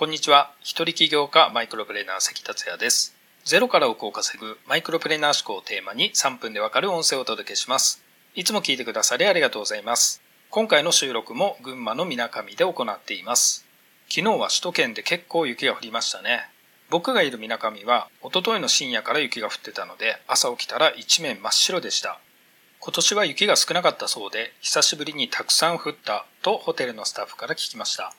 [0.00, 0.50] こんにちは。
[0.60, 3.14] 一人起業家マイクロプレーナー関達也です。
[3.44, 8.02] ゼロから億を稼ぐマイクロプレーナー思考をテーマに3分でわかる音声をお届けします。
[8.34, 10.22] いつも聞いてくださりありがとうございます。
[10.48, 13.66] 今回の収録も群馬のみなかみで行っています。
[14.08, 16.48] 昨日は首都圏で結構雪が降りましたね。
[16.88, 22.18] 僕がいるみなかみは一昨日の深夜から雪が降ってたので朝起きたら一面真っ白でした。
[22.78, 28.14] 今年は雪が少なかったそうで久しぶりにたくさん降ったとホテルのスタッフから聞きました。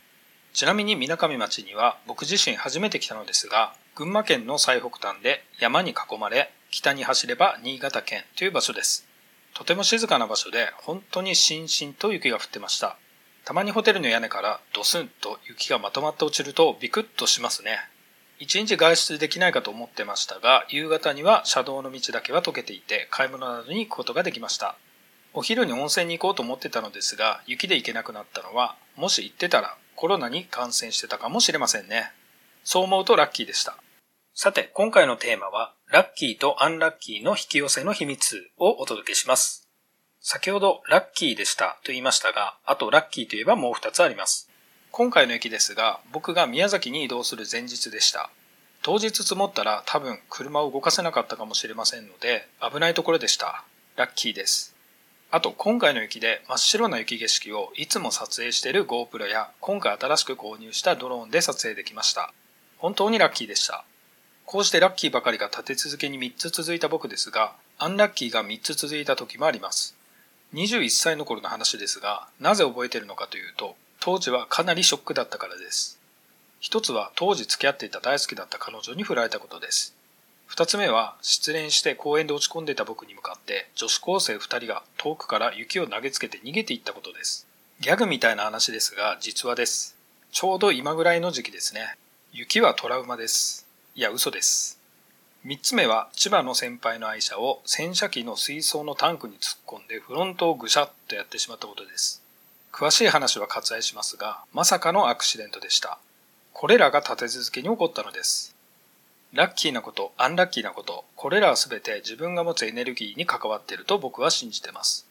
[0.54, 9.08] ちなみに水上町には僕自身初めて来たのですが、群馬県の最北端で山に囲まれ、北に走れば新潟県という場所です。
[9.54, 12.98] とても静かな場所で本当にしんしんと雪が降ってました。
[13.46, 17.80] たまにホテルの屋根からドスンと雪がまとまって落ちるとビクッとしますね。
[18.40, 24.76] 一日外出できないかと思ってましたが、夕方には車道の道だけは溶けていて買い物などに行くことができました。
[25.34, 32.12] お昼に温泉に行こうと思ってたのですが、雪で行けなくなったのは、もし行ってたらコロナに感染してたかもしれませんね。
[32.64, 33.78] そう思うとラッキーでした。
[34.34, 39.70] さて、今回のテーマは、ラッキーとアンラッキーの引き寄せの秘密をお届けします。
[40.20, 44.50] 先ほどラッキーでしたと言いましたが、あとラッキーといえばもう二つあります。
[44.90, 48.32] 今回の駅ですが、僕が宮崎に移動する前日でした。
[48.82, 53.66] 当日積もったら多分車を動かせなかったかもしれませんので、危ないところでした。
[53.98, 54.76] ラッキーです。
[55.34, 62.34] あと今回の雪で真っ白な雪景色をいつも撮影している GoPro や今回新しく購入したドローンで撮影できました。
[62.78, 63.86] 本当にラッキーでした。
[64.46, 69.96] こうしてラッキーばかりが立て続けに3つ続いた僕ですが、アンラッキーが3つ続いた時もあります。
[70.54, 75.98] 21歳の頃の話ですが、なぜ覚えてるのかというと、当時はかなりショックだったからです。
[76.60, 79.96] 一つは当時付き合っていた大好きだった彼女に振られたことです。
[80.52, 87.48] 二つ目は失恋して公園で落ち込んでた僕に向かって女子高生二人が遠くから雪を投げつけて逃げていったことです。
[87.80, 89.96] ギャグみたいな話ですが実話です。
[90.34, 91.96] ちょうど今ぐらいの時期ですね。
[92.34, 93.66] 雪はトラウマです。
[93.96, 94.78] いや嘘です。
[95.46, 102.22] 三つ目は千葉の先輩の愛車を洗車機の水槽のタンクに突っ込んでフロントをぐしゃっとやってしまったことです。
[102.74, 105.98] 詳しい話は割愛しますが、まさかのアクシデントでした。
[106.52, 108.54] これらが立て続けに起こったのです。
[109.34, 115.08] ラッキーなこと、アンラッキーなこと、これらは全て自分が持つエネルギーに関わっていると僕は信じてます。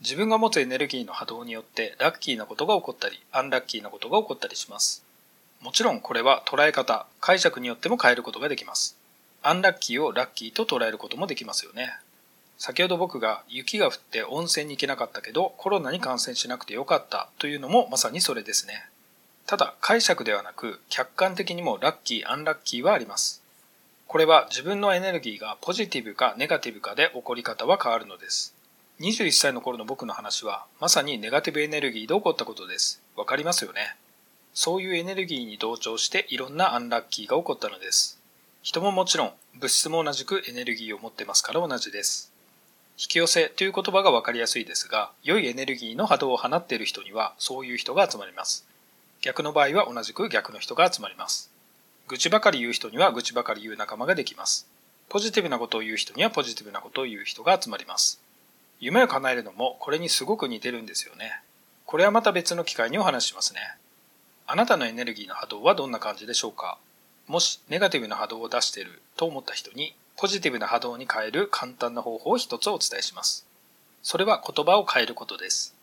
[0.00, 5.04] 自分が持つエネルギーの波動によってラッキーなことが起こったり、アンラッキーなことが起こったりします。
[5.60, 8.96] もちろんこれは捉え方、解釈によっても変えることができます。
[9.42, 11.92] アンラッキーをラッキーと捉えることもできますよね。
[12.58, 18.86] 先ほど僕が雪が降って温泉に行けなかったけどコロナに感染しなくてよかったというのもまさにそれですね。
[19.46, 23.40] ただ解釈ではなく客観的にもラッキー、アンラッキーはあります。
[24.10, 28.56] これは自分のエネルギーがポジティブかネガティブかで起こり方は変わるのです。
[28.98, 33.00] 21歳の頃の僕の話はまさにネガティブエネルギーで起こったことです。
[33.14, 33.94] わかりますよね？
[34.52, 38.18] そういうエネルギーに同調していろんなアンラッキーが起こったのです。
[38.64, 42.32] 人ももちろん物質も同じくエネルギーを持ってますから同じです。
[42.98, 48.66] 引き寄せという言葉がわかりやすいですが、良いエネルギーの波動を放っている人にはそういう人が集まります。
[49.20, 51.48] 逆の場合は同じく逆の人が集まります。
[52.10, 54.66] 愚痴ばかり言う人には愚痴ばかり言う仲間ができます。
[55.08, 58.20] ポジティブなことを言う人にはポジティブなことを言う人が集まります。
[58.80, 61.40] 夢を叶えるのもこれにすごく似てるんですよね。
[61.86, 63.60] これはまた別の機会にお話ししますね。
[64.48, 66.78] あなたのエネルギーの波動はどんな感じでしょうか？
[67.28, 73.46] もしネガティブな波動を出していると思った人にポジティブな波動に変える簡単な方法を一つお伝えします。
[74.02, 75.76] それは言葉を変えることです。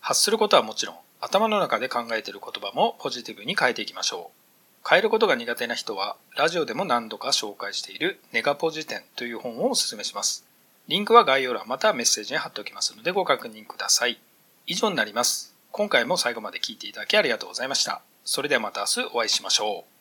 [0.00, 4.45] 発することはもちろん頭の中で考えている言葉もポジティブに変えていきましょう。
[4.88, 10.46] 変えることが苦手な人は、ラジオでも何度か紹介しているネガポジテンという本をお勧めします。
[10.86, 14.20] リンクは概要欄またメッセージに貼っておきますのでご確認ください。
[14.64, 15.56] 以上になります。
[15.72, 18.00] 今回も最後まで聴いていただきありがとうございました。
[18.24, 19.95] それではまた明日お会いしましょう。